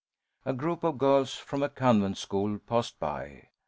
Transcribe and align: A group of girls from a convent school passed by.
A 0.45 0.53
group 0.53 0.83
of 0.83 0.97
girls 0.97 1.35
from 1.35 1.61
a 1.61 1.69
convent 1.69 2.17
school 2.17 2.57
passed 2.57 2.99
by. 2.99 3.49